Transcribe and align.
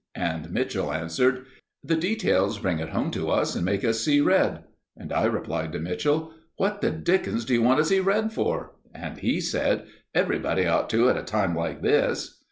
And 0.15 0.49
Mitchell 0.49 0.91
answered 0.91 1.45
"The 1.83 1.95
details 1.95 2.57
bring 2.57 2.79
it 2.79 2.89
home 2.89 3.11
to 3.11 3.29
us 3.29 3.55
and 3.55 3.63
make 3.63 3.85
us 3.85 3.99
see 4.01 4.19
red." 4.19 4.63
And 4.97 5.13
I 5.13 5.25
replied 5.25 5.73
to 5.73 5.79
Mitchell 5.79 6.33
"What 6.57 6.81
the 6.81 6.89
dickens 6.89 7.45
d'you 7.45 7.61
want 7.61 7.77
to 7.77 7.85
see 7.85 7.99
red 7.99 8.33
for?" 8.33 8.71
And 8.95 9.19
he 9.19 9.39
said 9.39 9.85
"Everybody 10.15 10.65
ought 10.65 10.89
to 10.89 11.07
at 11.09 11.17
a 11.19 11.23
time 11.23 11.55
like 11.55 11.83
this." 11.83 12.39